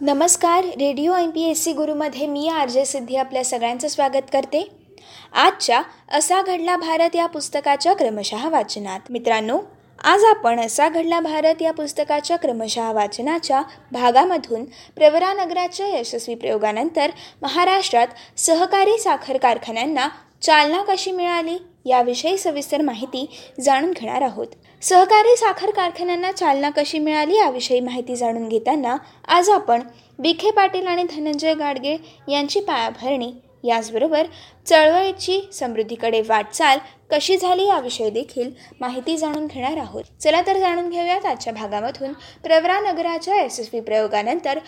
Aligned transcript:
नमस्कार 0.00 0.64
radio 0.64 1.14
M 1.16 1.30
P 1.30 1.42
S 1.42 1.62
C 1.64 1.72
गुरुमध्ये 1.72 2.26
मी 2.26 2.48
R 2.48 2.68
J 2.68 2.84
Siddhi 2.84 3.16
आपल्या 3.16 3.42
सगळ्यांचं 3.44 3.88
स्वागत 3.88 4.28
करते. 4.32 4.62
आजच्या 5.32 5.80
असा 6.08 6.40
घडला 6.42 6.76
भारत 6.76 7.16
या 7.16 7.26
पुस्तकाच्या 7.26 7.94
क्रमशः 7.94 8.48
वाचनात. 8.48 9.00
मित्रांनो 9.10 9.58
आज 10.04 10.24
आपण 10.24 10.60
असा 10.60 10.88
घडला 10.88 11.20
भारत 11.20 11.62
या 11.62 11.72
पुस्तकाच्या 11.72 12.36
क्रमशः 12.36 12.92
वाचनाच्या 12.92 13.62
भागामधून 13.92 14.64
प्रवरानगराच्या 14.96 15.88
यशस्वी 15.88 16.34
प्रयोगानंतर 16.34 17.10
महाराष्ट्रात 17.42 18.06
सहकारी 18.36 18.98
साखर 18.98 19.36
कारखान्यांना 19.36 20.08
चालना 20.42 20.82
कशी 20.88 21.12
मिळाली 21.12 21.56
याविषयी 21.86 22.38
सविस्तर 22.38 22.82
माहिती 22.82 23.26
जाणून 23.60 23.90
घेणार 23.90 24.22
आहोत. 24.22 24.46
सहकारी 24.82 25.36
साखर 25.36 25.70
कारखान्यांना 25.70 26.32
चालना 26.32 26.70
कशी 26.70 26.98
मिळाली 26.98 27.36
याविषयी 27.36 27.80
माहिती 27.80 28.16
जाणून 28.16 28.48
घेताना 28.48 28.96
आज 29.28 29.50
आपण 29.50 29.82
विखे 30.18 30.50
पाटील 30.50 30.86
आणि 30.86 31.04
धनंजय 31.10 31.54
गाडगे 31.54 31.96
यांची 32.28 32.60
पायाभरणी 32.60 33.32
याचबरोबर 33.64 34.26
चळवळीची 34.66 35.40
समृद्धीकडे 35.52 36.20
वाटचाल 36.20 36.78
कशी 37.10 37.36
झाली 37.36 37.66
याविषयी 37.66 38.10
देखील 38.10 38.50
माहिती 38.80 39.16
जाणून 39.16 39.46
घेणार 39.46 39.76
आहोत. 39.76 40.04
चला 40.20 40.42
तर 40.46 40.58
जाणून 40.58 40.88
घेऊयात 40.90 41.26
आजच्या 41.26 41.52
भागामधून. 41.52 42.12
प्रवरा 42.44 42.78
नगराच्या 42.80 43.42
यशस्वी 43.44 43.80
प्रयोगानंतर 43.80 44.58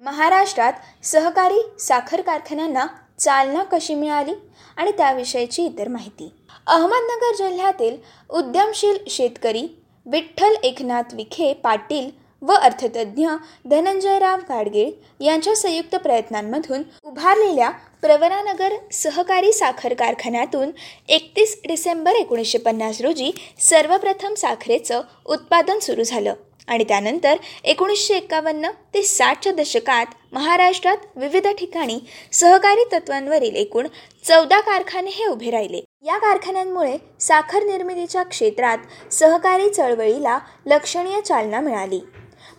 महाराष्ट्रात 0.00 0.72
सहकारी 1.02 1.60
साखर 1.80 2.20
कारखान्यांना 2.20 2.86
चालना 3.18 3.62
कशी 3.62 3.94
मिळाली 3.94 4.34
आणि 4.76 4.90
त्याविषयीची 4.90 5.64
इतर 5.64 5.88
माहिती. 5.88 6.30
अहमदनगर 6.66 7.34
जिल्ह्यातील 7.34 7.96
उद्यमशील 8.30 8.98
शेतकरी 9.08 9.66
विठ्ठल 10.06 10.54
एकनाथ 10.62 11.14
विखे 11.14 11.52
पाटील 11.54 12.10
व 12.42 12.52
अर्थतज्ञ 12.52 13.28
धनंजयराव 13.70 14.38
गाडगीळ 14.48 14.90
यांच्या 15.24 15.54
संयुक्त 15.56 15.94
प्रयत्नांमधून 15.96 16.82
उभारलेल्या 17.04 17.70
प्रवरानगर 18.02 18.74
सहकारी 18.92 19.52
साखर 19.52 19.94
कारखान्यातून 19.94 20.70
एकतीस 21.08 21.56
डिसेंबर 21.66 22.14
एकोणीसशे 22.14 22.58
पन्नास 22.58 23.00
रोजी 23.00 23.30
सर्वप्रथम 23.60 24.34
साखरेचं 24.34 25.02
उत्पादन 25.26 25.78
सुरू 25.78 26.02
झालं. 26.02 26.34
आणि 26.68 26.84
त्यानंतर 26.84 27.36
एकोणीसशे 27.64 28.14
एकावन्न 28.14 28.70
ते 28.94 29.02
साठच्या 29.02 29.52
दशकात 29.52 30.06
महाराष्ट्रात 30.32 30.96
विविध 31.16 31.46
ठिकाणी 31.46 31.98
सहकारी 32.32 32.84
तत्वांवरील 32.92 33.56
एकूण 33.56 33.88
चौदा 34.24 34.60
कारखाने 34.60 35.10
हे 35.10 35.26
उभे 35.26 35.50
राहिले. 35.50 35.80
या 36.02 36.18
कारखान्यांमुळे 36.18 36.96
साखर 37.20 37.62
निर्मितीच्या 37.62 38.22
क्षेत्रात 38.22 39.12
सहकारी 39.12 39.68
चळवळीला 39.70 40.38
लक्षणीय 40.66 41.20
चालना 41.20 41.60
मिळाली. 41.60 42.00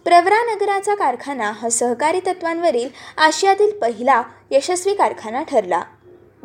प्रवरा 0.06 0.44
नगराचा 0.53 0.95
कारखाना 0.95 1.52
हा 1.52 1.70
सहकारी 1.70 2.20
तत्वांवरील 2.20 2.89
आशियातील 3.17 3.80
पहिला 3.80 4.23
यशस्वी 4.52 4.94
कारखाना 4.94 5.44
ठरला. 5.44 5.81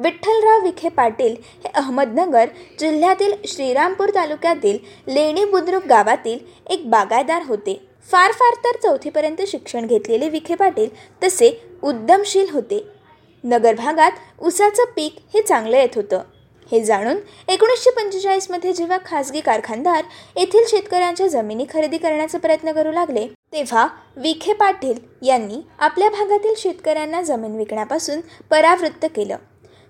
विठ्ठलराव 0.02 0.62
विखे 0.62 0.88
पाटील 0.88 1.34
हे 1.64 1.70
अहमदनगर 1.74 2.48
जिल्ह्यातील 2.80 3.32
श्रीरामपूर 3.48 4.10
तालुक्यातील 4.14 4.78
लेणी 5.08 5.44
बुद्रुक 5.44 5.86
गावातील 5.86 6.38
एक 6.72 6.88
बागायदार 6.90 7.42
होते. 7.46 7.74
फार 8.10 8.32
फार 8.32 8.54
तर 8.64 8.76
चौथीपर्यंत 8.82 9.42
शिक्षण 9.46 9.86
घेतलेले 9.86 10.28
विखे 10.28 10.54
पाटील 10.54 10.88
तसे 11.22 11.50
उद्यमशील 11.82 12.46
होते. 12.52 12.84
नगर 13.44 13.74
भागात 13.74 14.42
ऊसाचं 14.42 14.84
पीक 14.96 15.16
हे 15.34 15.42
चांगलं 15.42 15.76
येत 15.76 15.96
होतं. 15.96 16.22
हे 16.72 16.80
जाणून 16.84 17.16
एकोणीसशे 17.48 17.90
पंचेचाळीसमध्ये 17.90 18.72
जेव्हा 18.72 18.98
खासगी 19.06 19.40
कारखानदार 19.40 20.04
येथील 20.36 20.64
शेतकऱ्यांच्या 20.68 21.26
जमिनी 21.26 21.64
खरेदी 21.70 21.98
करण्याचा 21.98 22.38
प्रयत्न 22.38 22.72
करू 22.72 22.92
लागले 22.92 23.26
तेव्हा 23.52 23.86
विखे 24.16 24.52
पाटील 24.52 24.98
यांनी 25.22 25.60
आपल्या 25.78 26.10
भागातील 26.10 26.54
शेतकऱ्यांना 26.56 27.22
जमीन 27.22 27.56
विकण्यापासून 27.56 28.20
परावृत्त 28.50 29.06
केलं. 29.16 29.36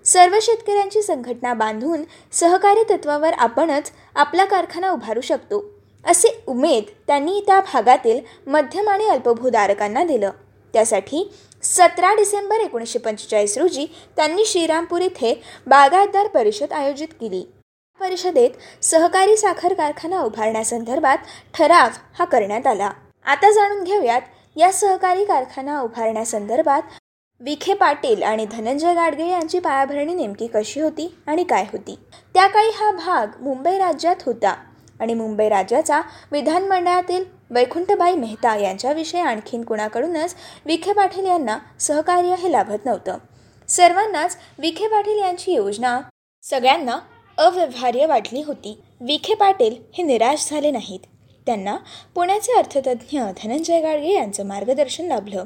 सर्व 0.05 0.37
शेतकऱ्यांची 0.41 1.01
संघटना 1.01 1.53
बांधून 1.53 2.03
सहकारी 2.31 2.83
तत्वावर 2.89 3.33
आपणच 3.33 3.91
आपला 4.15 4.45
कारखाना 4.45 4.89
उभारू 4.89 5.21
शकतो 5.21 5.63
असे 6.05 6.29
उमेद 6.47 6.83
त्यांनी 7.07 7.39
त्या 7.47 7.59
भागातील 7.73 8.19
मध्यम 8.47 8.89
आणि 8.89 9.07
अल्पभूधारकांना 9.07 10.03
दिलं. 10.03 10.31
त्यासाठी 10.73 11.31
सतरा 11.63 12.13
डिसेंबर 12.15 12.59
एकोणीसशे 12.59 12.99
पंचेचाळीस 12.99 13.57
रोजी 13.57 13.85
त्यांनी 14.15 14.45
श्रीरामपूर 14.45 15.01
इथे 15.01 15.33
बागायतदार 15.67 16.27
परिषद 16.27 16.73
आयोजित 16.73 17.07
केली. 17.19 17.43
परिषदेत 17.99 18.83
सहकारी 18.83 19.37
साखर 19.37 19.73
कारखाना 19.73 20.21
उभारण्यासंदर्भात 20.21 21.17
ठराव 21.53 21.89
हा 22.19 22.25
करण्यात 22.25 22.67
आला. 22.67 22.89
आता 23.25 23.51
जाणून 23.51 23.83
घेऊयात 23.83 24.21
या 24.55 24.71
सहकारी 24.71 25.25
कारखाना 25.25 25.79
उभारण्यासंदर्भात 25.81 26.81
विखे 27.43 27.73
पाटील 27.73 28.23
आणि 28.23 28.45
धनंजय 28.51 28.93
गाडगे 28.93 29.27
यांची 29.27 29.59
पायाभरणी 29.59 30.13
नेमकी 30.13 30.47
कशी 30.47 30.81
होती 30.81 31.15
आणि 31.27 31.43
काय 31.43 31.63
होती? 31.63 31.95
त्या 32.33 32.47
काळी 32.47 32.69
हा 32.69 32.91
भाग 32.91 33.41
मुंबई 33.41 33.77
राज्यात 33.77 34.15
होता 34.25 34.55
आणि 34.99 35.13
मुंबई 35.13 35.49
राज्याचा 35.49 36.01
विधानमंडळातील 36.31 37.23
वैकुंठबाई 37.49 38.15
मेहता 38.15 38.55
यांच्याविषयी 38.57 39.21
आणखीन 39.21 39.63
कुणाकडूनच 39.63 40.35
विखे 40.65 40.93
पाटील 40.93 41.25
यांना 41.25 41.57
सहकार्य 41.79 42.35
हे 42.39 42.51
लाभत 42.51 42.85
नव्हतं. 42.85 43.17
सर्वांनाच 43.67 44.37
विखे 44.59 44.87
पाटील 44.87 45.19
यांची 45.19 45.53
योजना 45.53 46.01
सगळ्यांना 46.43 46.99
अव्यवहार्य 47.37 48.05
वाटली 48.05 48.41
होती. 48.41 48.81
विखे 49.01 49.33
पाटील 49.33 49.75
हे 49.93 50.03
निराश 50.03 50.49
झाले 50.49 50.71
नाहीत. 50.71 50.99
त्यांना 51.45 51.77
पुण्याचे 52.15 52.53
अर्थतज्ज्ञ 52.57 53.21
धनंजय 53.43 53.81
गाडगे 53.81 54.13
यांचं 54.13 54.45
मार्गदर्शन 54.45 55.05
लाभलं. 55.05 55.45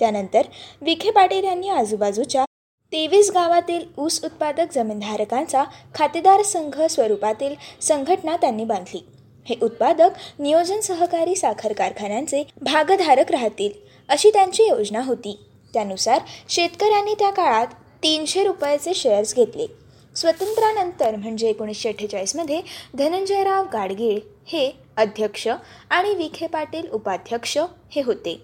त्यानंतर 0.00 0.46
विखे 0.80 1.10
पाटील 1.10 1.44
यांनी 1.44 1.68
आजूबाजूच्या 1.68 2.44
तेवीस 2.92 3.30
गावातील 3.30 3.84
ऊस 3.98 4.20
उत्पादक 4.24 4.72
जमीनधारकांचा 4.72 5.64
खातेदार 5.94 6.42
संघ 6.42 6.80
स्वरूपातील 6.82 7.54
संघटना 7.80 8.36
त्यांनी 8.36 8.64
बांधली. 8.64 9.00
हे 9.46 9.54
उत्पादक 9.62 10.18
नियोजन 10.38 10.80
सहकारी 10.80 11.34
साखर 11.36 11.72
कारखान्यांचे 11.72 12.42
भागधारक 12.62 13.30
राहतील 13.30 13.70
अशी 14.08 14.30
त्यांची 14.30 14.66
योजना 14.66 15.00
होती. 15.04 15.38
त्यानुसार 15.74 16.20
शेतकऱ्यांनी 16.48 17.14
त्या 17.14 17.30
काळात 17.30 17.66
तीनशे 18.02 18.44
रुपयाचे 18.44 18.94
शेअर्स 18.94 19.34
घेतले. 19.34 19.66
स्वतंत्रानंतर 20.16 21.16
म्हणजे 21.16 21.48
एकोणीसशे 21.48 21.88
अठ्ठेचाळीसमध्ये 21.88 22.60
धनंजयराव 22.98 23.64
गाडगीळ 23.72 24.18
हे 24.46 24.70
अध्यक्ष 24.96 25.48
आणि 25.90 26.14
विखे 26.14 26.46
पाटील 26.46 26.88
उपाध्यक्ष 26.90 27.58
हे 27.90 28.02
होते. 28.02 28.40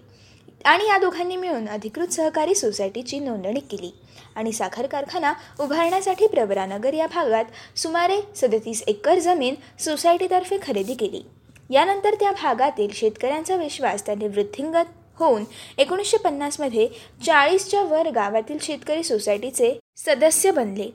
आणि 0.65 0.87
या 0.87 0.97
दोघांनी 0.97 1.35
मिळून 1.35 1.69
अधिकृत 1.69 2.07
सहकारी 2.07 2.55
सोसायटीची 2.55 3.19
नोंदणी 3.19 3.59
केली 3.59 3.91
आणि 4.35 4.51
साखर 4.51 4.87
कारखाना 4.87 5.33
उभारण्यासाठी 5.59 6.27
प्रवरानगर 6.27 6.93
या 6.93 7.07
भागात 7.07 7.45
सुमारे 7.77 8.19
सदतीस 8.35 8.83
एकर 8.87 9.19
जमीन 9.19 9.55
सोसायटीतर्फे 9.79 10.57
खरेदी 10.61 10.93
केली. 10.93 11.21
यानंतर 11.69 12.13
त्या 12.13 12.31
भागातील 12.31 12.87
शेतकऱ्यांचा 12.93 13.55
विश्वास 13.55 14.05
त्यांनी 14.05 14.27
वृद्धिंगत 14.27 14.91
होऊन 15.15 15.43
एकोणीसशे 15.77 16.17
पन्नासमध्ये 16.17 16.87
चाळीसच्या 17.25 17.83
वर 17.83 18.09
गावातील 18.09 18.57
शेतकरी 18.61 19.03
सोसायटीचे 19.03 19.79
सदस्य 19.97 20.51
बनले. 20.51 20.89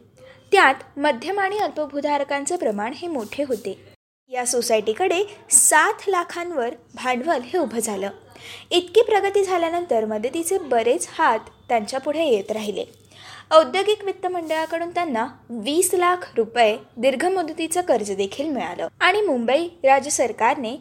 त्यात 0.53 0.99
मध्यम 0.99 1.41
आणि 1.41 1.59
अल्पभूधारकांचे 1.59 2.57
प्रमाण 2.57 2.93
हे 2.93 3.09
मोठे 3.09 3.43
होते. 3.43 3.79
या 4.29 4.47
सोसायटीकडे 4.47 5.23
सात 5.51 6.09
लाखांवर 6.09 6.75
भांडवल 6.95 7.41
हे 7.41 7.59
उभं 7.59 7.79
झालं. 7.79 8.11
इतकी 8.71 9.03
प्रगती 9.03 9.45
झाल्यानंतर 9.45 10.05
मदतीचे 10.05 10.59
बरेच 10.59 11.09
हात 11.11 11.39
त्यांच्यापुढे 11.69 12.25
येत 12.25 12.53
राहिले. 12.53 12.85
औद्योगिक 13.51 14.05
वित्त 14.05 14.27
मंडळाकडून 14.27 14.91
त्यांना 14.91 15.27
वीस 15.51 15.91
लाख 15.95 16.17
रुपये 16.37 16.79
दीर्घ 16.97 17.27
मुदतीचं 17.27 17.81
कर्ज 17.81 18.13
देखील 18.13 18.49
मिळालं. 18.49 18.89
आणि 19.01 19.21
मुंबई 19.21 19.69
राज्य 19.85 20.11
सरकारने 20.11 20.77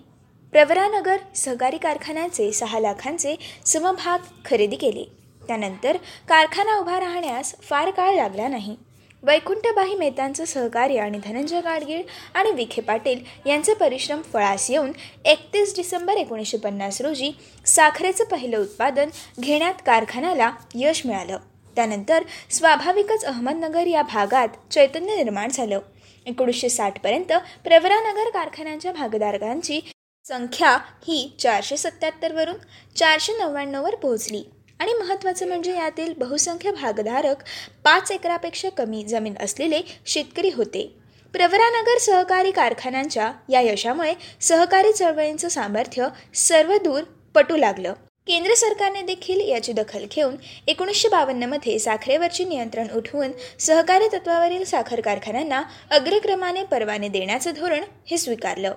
प्रवरानगर 0.51 1.17
सहकारी 1.35 1.77
कारखान्याचे 1.77 2.51
सहा 2.51 2.79
लाखांचे 2.79 3.35
समभाग 3.65 4.19
खरेदी 4.45 4.75
केले. 4.75 5.03
त्यानंतर 5.47 5.97
कारखाना 6.27 6.77
उभा 6.77 6.99
राहण्यास 6.99 7.55
फार 7.61 7.89
काळ 7.89 8.15
लागला 8.15 8.47
नाही. 8.47 8.75
वैकुंठबाई 9.23 9.95
मेहतांचं 9.95 10.45
सहकार्य 10.45 10.99
आणि 10.99 11.19
धनंजय 11.25 11.61
गाडगीळ 11.61 12.01
आणि 12.33 12.51
विखे 12.51 12.81
पाटील 12.81 13.23
यांचे 13.45 13.73
परिश्रम 13.73 14.21
फळास 14.21 14.69
येऊन 14.71 14.91
एकतीस 15.25 15.75
डिसेंबर 15.75 16.13
एकोणीसशे 16.13 16.57
पन्नास 16.57 17.01
रोजी 17.01 17.31
साखरेचं 17.65 18.23
पहिलं 18.23 18.61
उत्पादन 18.61 19.09
घेण्यात 19.39 19.73
कारखान्याला 19.85 20.51
यश 20.75 21.05
मिळालं. 21.05 21.37
त्यानंतर 21.75 22.23
स्वाभाविकच 22.49 23.25
अहमदनगर 23.25 23.87
या 23.87 24.01
भागात 24.01 24.47
चैतन्य 24.71 25.15
निर्माण 25.15 25.49
झालं. 25.49 25.79
एकोणीसशे 26.25 26.69
साठपर्यंत 26.69 27.33
प्रवरानगर 27.63 28.29
कारखान्यांच्या 28.29 28.91
भागधारकांची 28.91 29.79
संख्या 30.25 30.77
ही 31.07 31.35
चारशे 31.39 31.77
सत्त्याहत्तरवरून 31.77 32.55
चारशे 32.95 33.33
नव्याण्णववर 33.37 33.95
पोहोचली. 33.95 34.43
आणि 34.79 34.93
महत्त्वाचं 34.93 35.47
म्हणजे 35.47 35.75
यातील 35.75 36.13
बहुसंख्य 36.17 36.71
भागधारक 36.71 37.43
पाच 37.83 38.11
एकरापेक्षा 38.11 38.69
कमी 38.69 39.03
जमीन 39.03 39.33
असलेले 39.39 39.81
शेतकरी 40.05 40.49
होते. 40.49 40.87
प्रवरानगर 41.33 41.97
सहकारी 41.97 42.51
कारखान्यांच्या 42.51 43.31
या 43.49 43.61
यशामुळे 43.61 44.13
सहकारी 44.41 44.91
चळवळींचं 44.93 45.47
सामर्थ्य 45.47 46.07
सर्व 46.35 46.77
दूर 46.77 47.03
पटू 47.35 47.57
लागलं. 47.57 47.93
केंद्र 48.27 48.53
सरकारने 48.53 49.01
देखील 49.01 49.39
याची 49.49 49.73
दखल 49.73 50.05
घेऊन 50.11 50.35
एकोणीसशे 50.67 51.09
बावन्नमध्ये 51.09 51.77
साखरेवरचे 51.79 52.43
नियंत्रण 52.43 52.87
उठवून 52.95 53.31
सहकारी 53.59 54.07
तत्वावरील 54.13 54.63
साखर 54.63 55.01
कारखान्यांना 55.01 55.61
अग्रक्रमाने 55.91 56.63
परवाने 56.63 57.07
देण्याचं 57.07 57.51
धोरण 57.51 57.83
हे 58.07 58.17
स्वीकारलं. 58.17 58.73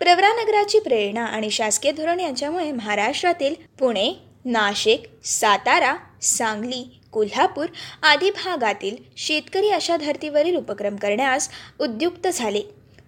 प्रवरानगराची 0.00 0.78
प्रेरणा 0.78 1.24
आणि 1.24 1.50
शासकीय 1.50 1.92
धोरण 1.92 2.20
यांच्यामुळे 2.20 2.72
महाराष्ट्रातील 2.72 3.54
पुणे 3.78 4.12
नाशिक 4.44 5.02
सातारा 5.24 5.94
सांगली 6.22 6.82
कोल्हापूर 7.12 7.66
आदी 8.02 8.30
भागातील 8.30 8.96
शेतकरी 9.16 9.70
अशा 9.70 9.96
धर्तीवरील 9.96 10.56
उपक्रम 10.56 10.96
करण्यास 10.96 11.48
उद्युक्त 11.80 12.28
झाले. 12.28 12.60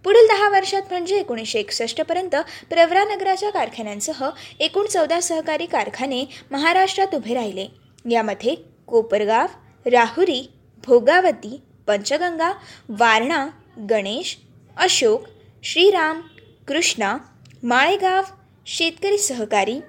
पुढील 0.04 0.26
दहा 0.26 0.48
वर्षात 0.48 0.82
म्हणजे 0.90 1.18
एकोणीसशे 1.18 1.58
एकसष्टपर्यंत 1.58 2.36
प्रवरानगराच्या 2.70 3.50
कारखान्यांसह 3.50 4.28
एकूण 4.60 4.86
चौदा 4.86 5.20
सहकारी 5.20 5.66
कारखाने 5.66 6.24
महाराष्ट्रात 6.50 7.14
उभे 7.14 7.34
राहिले. 7.34 7.66
यामध्ये 8.10 8.54
कोपरगाव 8.86 9.46
राहुरी 9.86 10.42
भोगावती 10.84 11.60
पंचगंगा 11.86 12.52
वारणा 12.88 13.46
गणेश 13.90 14.36
अशोक 14.76 15.26
श्रीराम 15.64 16.20
कृष्णा 16.68 17.16
माळेगाव 17.62 18.22
शेतकरी 18.66 19.18
सहकारी 19.18 19.80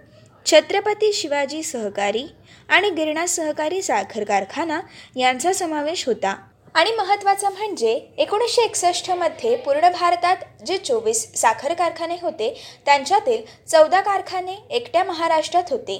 छत्रपती 0.45 1.11
शिवाजी 1.13 1.61
सहकारी 1.63 2.25
आणि 2.69 2.89
गिरणा 2.89 3.25
सहकारी 3.27 3.81
साखर 3.81 4.23
कारखाना 4.23 4.79
यांचा 5.15 5.53
समावेश 5.53 6.05
होता. 6.07 6.35
आणि 6.75 6.91
महत्त्वाचं 6.91 7.51
म्हणजे 7.51 7.93
एकोणीसशे 8.17 8.61
एकसष्टमध्ये 8.61 9.55
पूर्ण 9.55 9.89
भारतात 9.91 10.37
जे 10.67 10.77
चोवीस 10.77 11.25
साखर 11.41 11.73
कारखाने 11.73 12.15
होते 12.21 12.53
त्यांच्यातील 12.85 13.41
चौदा 13.67 14.01
कारखाने 14.01 14.55
एकट्या 14.69 15.03
महाराष्ट्रात 15.03 15.71
होते. 15.71 15.97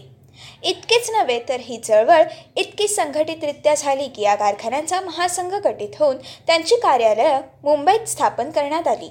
इतकेच 0.63 1.10
नव्हे 1.12 1.40
तर 1.50 1.60
ही 1.60 1.78
चळवळ 1.78 2.24
इतकी 2.57 2.88
संघटितरित्या 2.88 3.75
झाली 3.75 4.07
की 4.07 4.22
या 4.22 4.36
कारखान्यांचा 4.36 5.01
महासंघ 5.01 5.54
गठीत 5.56 6.00
होऊन 6.00 6.18
त्यांची 6.48 6.75
कार्यालयं 6.75 7.42
मुंबईत 7.63 8.07
स्थापन 8.07 8.51
करण्यात 8.51 8.88
आली. 8.88 9.10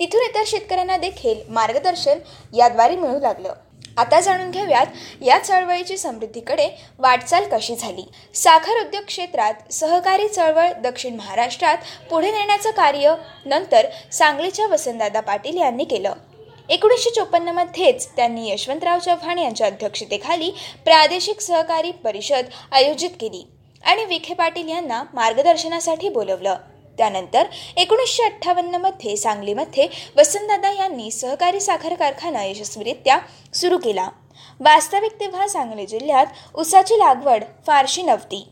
तिथून 0.00 0.22
इतर 0.22 0.42
शेतकऱ्यांना 0.46 0.96
देखील 0.96 1.42
मार्गदर्शन 1.48 2.18
याद्वारे 2.54 2.96
मिळू 2.96 3.18
लागलं. 3.20 3.52
आता 3.98 4.20
जाणून 4.20 4.50
घेऊयात 4.50 4.86
या 5.22 5.38
चळवळीची 5.38 5.96
समृद्धीकडे 5.96 6.68
वाटचाल 6.98 7.48
कशी 7.52 7.76
झाली. 7.76 8.02
साखर 8.34 8.80
उद्योग 8.80 9.04
क्षेत्रात 9.04 9.72
सहकारी 9.72 10.28
चळवळ 10.28 10.72
दक्षिण 10.82 11.16
महाराष्ट्रात 11.16 11.78
पुढे 12.10 12.30
नेण्याचं 12.30 12.70
कार्य 12.70 13.14
नंतर 13.46 13.86
सांगलीच्या 14.12 14.66
वसंतदादा 14.66 15.20
पाटील 15.20 15.56
यांनी 15.56 15.84
केलं. 15.84 16.12
एकोणीसशे 16.68 17.10
चोपन्नमध्येच 17.10 18.08
त्यांनी 18.16 18.50
यशवंतराव 18.50 18.98
चव्हाण 18.98 19.38
यांच्या 19.38 19.66
अध्यक्षतेखाली 19.66 20.50
प्रादेशिक 20.84 21.40
सहकारी 21.40 21.90
परिषद 22.04 22.44
आयोजित 22.72 23.10
केली 23.20 23.44
आणि 23.84 24.04
विखे 24.04 24.34
पाटील 24.34 24.68
यांना 24.68 25.02
मार्गदर्शनासाठी 25.14 26.08
बोलवलं. 26.08 26.56
त्यानंतर 26.98 27.46
एकोणीसशे 27.76 28.22
अठ्ठावन्नमध्ये 28.22 29.16
सांगलीमध्ये 29.16 29.86
वसंतदादा 30.16 30.70
यांनी 30.72 31.10
सहकारी 31.10 31.60
साखर 31.60 31.94
कारखाना 31.94 32.44
यशस्वीरित्या 32.44 33.18
सुरू 33.54 33.78
केला. 33.78 34.08
वास्तविक 34.60 35.20
तेव्हा 35.20 35.48
सांगली 35.48 35.86
जिल्ह्यात 35.86 36.26
उसाची 36.54 36.98
लागवड 36.98 37.44
फारशी 37.66 38.02
नव्हती. 38.02 38.48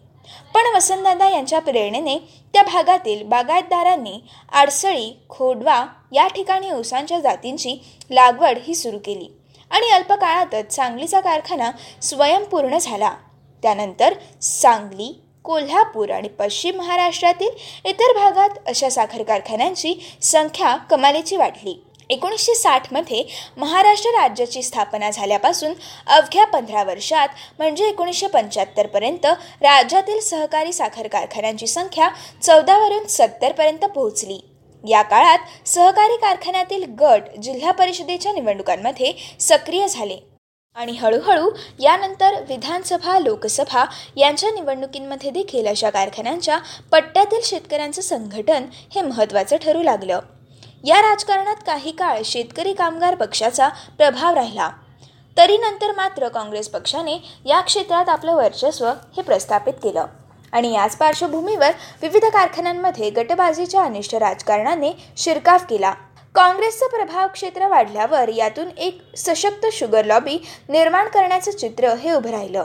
पण 0.54 0.66
वसंतदादा 0.74 1.28
यांच्या 1.28 1.58
प्रेरणेने 1.58 2.18
त्या 2.52 2.62
भागातील 2.62 3.22
बागायतदारांनी 3.22 4.18
आडसळी 4.52 5.12
खोडवा 5.28 5.84
या 6.12 6.26
ठिकाणी 6.26 6.70
ऊसांच्या 6.70 7.18
जातींची 7.20 7.76
लागवड 8.10 8.58
ही 8.62 8.74
सुरू 8.74 8.98
केली 8.98 9.28
आणि 9.70 9.90
अल्प 9.90 10.12
काळातच 10.12 10.74
सांगलीचा 10.74 11.20
कारखाना 11.20 11.70
स्वयंपूर्ण 12.02 12.78
झाला. 12.78 13.12
त्यानंतर 13.62 14.14
सांगली 14.42 15.12
कोल्हापूर 15.44 16.10
आणि 16.10 16.28
पश्चिम 16.28 16.76
महाराष्ट्रातील 16.76 17.50
इतर 17.84 18.12
भागात 18.14 18.58
अशा 18.66 18.90
साखर 18.90 19.22
कारखान्यांची 19.22 19.94
संख्या 20.22 20.76
कमालीची 20.90 21.36
वाढली. 21.36 21.80
एकोणीसशे 22.10 22.54
साठमध्ये 22.54 23.22
महाराष्ट्र 23.56 24.10
राज्याची 24.10 24.62
स्थापना 24.62 25.10
झाल्यापासून 25.10 25.72
अवघ्या 26.06 26.44
पंधरा 26.44 26.82
वर्षात 26.84 27.28
म्हणजे 27.58 27.88
एकोणीसशे 27.88 28.26
पंच्याहत्तरपर्यंत 28.26 29.26
राज्यातील 29.26 30.20
सहकारी 30.20 30.72
साखर 30.72 31.08
कारखान्यांची 31.08 31.66
संख्या 31.66 32.08
चौदावरून 32.42 33.06
सत्तरपर्यंत 33.06 33.84
पोहोचली. 33.84 34.40
या 34.84 35.02
काळात 35.02 35.68
सहकारी 35.68 36.16
कारखान्यातील 36.16 36.84
गट 37.00 37.30
जिल्हा 37.42 37.72
परिषदेच्या 37.72 38.32
निवडणुकांमध्ये 38.32 39.12
सक्रिय 39.40 39.86
झाले. 39.88 40.29
आणि 40.74 40.92
हळूहळू 40.92 41.50
यानंतर 41.78 42.34
विधानसभा 42.48 43.18
लोकसभा 43.18 43.84
यांच्या 44.16 44.50
निवडणुकींमध्ये 44.50 45.30
देखील 45.30 45.66
अशा 45.66 45.90
कारखान्यांच्या 45.90 46.58
पट्ट्यातील 46.92 47.40
शेतकऱ्यांचं 47.44 48.02
संघटन 48.02 48.64
हे 48.72 49.02
महत्त्वाचं 49.02 49.56
ठरू 49.56 49.82
लागलं. 49.82 50.20
या 50.84 51.00
राजकारणात 51.02 51.56
काही 51.66 51.90
काळ 51.90 52.20
शेतकरी 52.24 52.72
कामगार 52.72 53.14
पक्षाचा 53.14 53.68
प्रभाव 53.68 54.34
राहिला. 54.34 54.70
तरी 55.36 55.56
नंतर 55.56 55.92
मात्र 55.92 56.28
काँग्रेस 56.28 56.68
पक्षाने 56.68 57.16
या 57.44 57.60
क्षेत्रात 57.60 58.08
आपलं 58.08 58.34
वर्चस्व 58.34 58.86
हे 58.86 59.22
प्रस्थापित 59.22 59.74
केलं. 59.82 60.06
आणि 60.52 60.74
याच 60.74 60.96
पार्श्वभूमीवर 60.96 61.70
विविध 62.02 62.24
कारखान्यांमध्ये 62.24 63.10
गटबाजीच्या 63.10 63.82
अनिष्ट 63.82 64.14
राजकारणाने 64.14 64.92
शिरकाव 65.16 65.58
केला. 65.70 65.94
काँग्रेसचं 66.34 66.86
प्रभाव 66.86 67.28
क्षेत्र 67.28 67.68
वाढल्यावर 67.68 68.28
यातून 68.28 68.68
एक 68.78 69.00
सशक्त 69.16 69.66
शुगर 69.72 70.04
लॉबी 70.04 70.36
निर्माण 70.68 71.08
करण्याचं 71.08 71.50
चित्र 71.50 71.88
हे 71.94 72.12
उभं 72.12 72.30
राहिलं. 72.30 72.64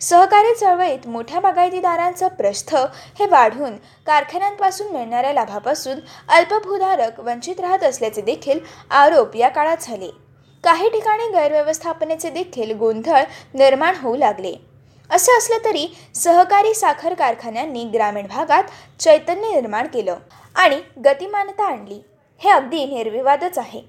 सहकारी 0.00 0.54
चळवळीत 0.54 1.06
मोठ्या 1.06 1.40
बागायतीदारांचं 1.40 2.28
प्रस्थ 2.28 2.74
हे 3.18 3.26
वाढून 3.26 3.76
कारखान्यांपासून 4.06 4.92
मिळणाऱ्या 4.92 5.32
लाभापासून 5.32 5.98
अल्पभूधारक 6.28 7.20
वंचित 7.20 7.60
राहत 7.60 7.84
असल्याचे 7.84 8.20
देखील 8.20 8.58
आरोप 8.90 9.36
या 9.36 9.48
काळात 9.48 9.76
झाले. 9.80 10.10
काही 10.64 10.88
ठिकाणी 10.88 11.30
गैरव्यवस्थापनेचे 11.32 12.30
देखील 12.30 12.76
गोंधळ 12.76 13.22
निर्माण 13.54 13.96
होऊ 13.96 14.16
लागले. 14.16 14.54
असं 15.10 15.38
असलं 15.38 15.64
तरी 15.64 15.86
सहकारी 16.14 16.74
साखर 16.74 17.14
कारखान्यांनी 17.14 17.84
ग्रामीण 17.84 18.26
भागात 18.26 18.64
चैतन्य 19.00 19.60
निर्माण 19.60 19.86
केलं 19.86 20.16
आणि 20.54 20.80
गतिमानता 21.04 21.64
आणली. 21.64 22.02
हे 22.42 22.50
अगदी 22.50 22.84
निर्विवादच 22.86 23.58
आहे. 23.58 23.80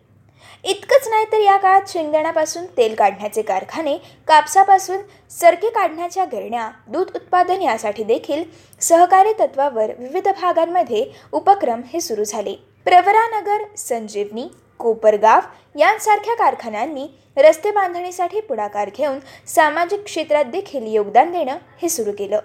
इतकंच 0.64 1.08
नाही 1.08 1.26
तर 1.26 1.40
या 1.40 1.56
काळात 1.58 1.82
शेंगदाण्यापासून 1.88 2.66
तेल 2.78 2.94
काढण्याचे 2.96 3.42
कारखाने 3.42 3.98
कापसापासून 4.28 4.98
सरके 5.30 5.70
काढण्याच्या 5.70 6.26
गिरण्या 6.26 6.70
दूध 6.88 7.16
उत्पादन 7.16 7.62
यासाठी 7.62 8.04
देखील 8.04 8.44
सहकारी 8.82 9.34
तत्वावर 9.40 9.92
विविध 10.00 10.28
भागांमध्ये 10.28 11.06
उपक्रम 11.32 11.82
हे 11.94 12.02
सुरू 12.02 12.24
झाले. 12.24 12.56
प्रवरानगर 12.86 13.66
संजीवनी 13.78 14.48
कोपरगाव 14.80 15.40
यांसारख्या 15.80 16.36
कारखान्यांनी 16.36 17.08
रस्ते 17.38 17.72
बांधणीसाठी 17.72 18.40
पुढाकार 18.40 18.90
घेऊन 18.98 19.20
सामाजिक 19.48 20.04
क्षेत्रात 20.04 20.46
देखील 20.46 20.88
योगदान 20.88 21.32
देणं 21.32 21.58
हे 21.82 21.90
सुरू 21.90 22.12
केलं. 22.12 22.40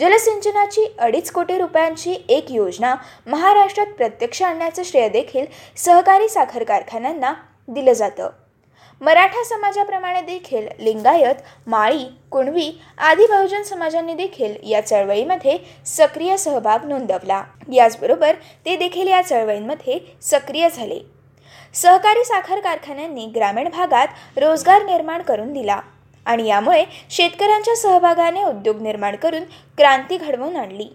जलसिंचनाची 0.00 0.84
अडीच 0.98 1.30
कोटी 1.30 1.56
रुपयांची 1.58 2.14
एक 2.28 2.50
योजना 2.50 2.94
महाराष्ट्रात 3.26 3.86
प्रत्यक्ष 3.86 4.42
आणण्याचं 4.42 4.82
श्रेय 4.82 5.08
देखील 5.08 5.46
सहकारी 5.76 6.28
साखर 6.28 6.64
कारखान्यांना 6.64 7.32
दिलं 7.68 7.92
जातं. 7.92 8.30
मराठा 9.00 9.42
समाजाप्रमाणे 9.44 10.20
देखील 10.22 10.68
लिंगायत 10.78 11.42
माळी 11.66 12.04
कुणवी 12.30 12.70
आदी 12.98 13.26
बहुजन 13.26 13.62
समाजांनी 13.62 14.14
देखील 14.14 14.54
या 14.70 14.86
चळवळीमध्ये 14.86 15.58
सक्रिय 15.86 16.36
सहभाग 16.36 16.88
नोंदवला. 16.88 17.42
याचबरोबर 17.72 18.34
ते 18.66 18.76
देखील 18.76 19.08
या 19.08 19.22
चळवळींमध्ये 19.22 20.00
सक्रिय 20.22 20.68
झाले. 20.76 21.00
सहकारी 21.74 22.24
साखर 22.24 22.60
कारखान्यांनी 22.60 23.26
ग्रामीण 23.26 23.68
भागात 23.68 24.38
रोजगार 24.38 24.82
निर्माण 24.82 25.22
करून 25.22 25.52
दिला. 25.52 25.80
आणि 26.26 26.48
यामुळे 26.48 26.84
शेतकऱ्यांच्या 27.10 27.76
सहभागाने 27.76 28.44
उद्योग 28.44 28.80
निर्माण 28.82 29.16
करून 29.16 29.44
क्रांती 29.78 30.16
घडवून 30.16 30.56
आणली. 30.56 30.88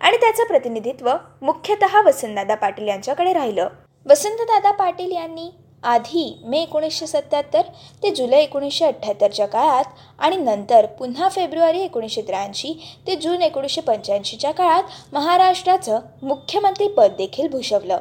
आणि 0.00 0.16
त्याचं 0.16 0.44
प्रतिनिधित्व 0.44 1.10
मुख्यतः 1.42 2.00
वसंतदादा 2.00 2.54
पाटील 2.54 2.88
यांच्याकडे 2.88 3.32
राहिलं. 3.32 3.68
वसंतदादा 4.06 4.70
पाटील 4.70 5.12
यांनी 5.12 5.50
आधी 5.82 6.42
मे 6.44 6.60
एकोणीसशे 6.62 7.06
सत्याहत्तर 7.06 7.62
ते 8.02 8.10
जुलै 8.10 8.40
एकोणीसशे 8.42 8.84
अठ्ठ्याहत्तरच्या 8.84 9.46
काळात 9.46 9.84
आणि 10.18 10.36
नंतर 10.36 10.86
पुन्हा 10.86 11.28
फेब्रुवारी 11.28 11.80
एकोणीसशे 11.80 12.22
त्र्याऐंशी 12.22 12.72
ते 13.06 13.16
जून 13.16 13.42
एकोणीसशे 13.42 13.80
पंच्याऐंशीच्या 13.80 14.50
काळात 14.50 14.82
महाराष्ट्राचं 15.12 16.00
मुख्यमंत्रीपद 16.22 17.14
देखील 17.18 17.48
भूषवलं. 17.48 17.98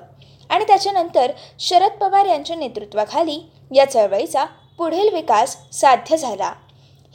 आणि 0.50 0.66
त्याच्यानंतर 0.68 1.32
शरद 1.60 1.92
पवार 1.92 2.26
यांच्या 2.26 2.56
नेतृत्वाखाली 2.56 3.40
या 3.76 3.86
चळवळीचा 3.86 4.46
पुढील 4.80 5.14
विकास 5.14 5.56
साध्य 5.72 6.18
झाला. 6.18 6.54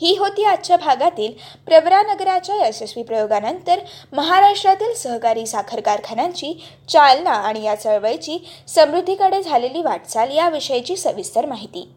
ही 0.01 0.17
होती 0.19 0.45
आजच्या 0.45 0.77
भागातील 0.77 1.33
प्रवरानगराच्या 1.67 2.57
यशस्वी 2.67 3.03
प्रयोगानंतर 3.03 3.79
महाराष्ट्रातील 4.13 4.95
सहकारी 4.95 5.47
साखर 5.47 5.81
कारखान्यांची 5.81 6.53
चालना 6.89 7.31
आणि 7.31 7.63
या 7.63 7.75
चळवळीची 7.75 8.39
समृद्धीकडे 8.69 9.43
झालेली 9.43 9.83
वाटचाल 9.83 10.37
याविषयीची 10.37 10.97
सविस्तर 10.97 11.47
माहिती. 11.47 11.89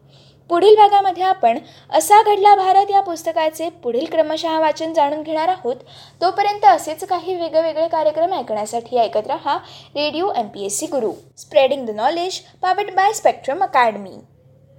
पुढील 0.50 0.76
भागामध्ये 0.76 1.24
आपण 1.24 1.60
असा 1.90 2.22
घडला 2.24 2.56
भारत 2.56 2.92
या 2.92 3.02
पुस्तकाचे 3.02 3.70
पुढील 3.84 4.06
क्रमशः 4.12 4.60
वाचन 4.60 4.94
जाणून 4.94 5.22
घेणार 5.22 5.48
आहोत. 5.48 5.76
तोपर्यंत 6.22 6.66
असेच 6.66 7.04
काही 7.04 7.36
वेगवेगळे 7.36 7.88
कार्यक्रम 7.88 8.34
ऐकण्यासाठी 8.34 8.98
ऐकत 8.98 9.28
रहा 9.28 9.58
radio 9.96 10.32
M 10.38 10.48
P 10.48 10.66
S 10.66 10.80
C 10.80 10.86
Guru. 10.86 11.12
Spreading 11.38 11.86
the 11.86 11.90
knowledge 11.90 12.40
powered 12.62 12.96
by 12.96 13.14
Spectrum 13.14 13.64
Academy. 13.64 14.18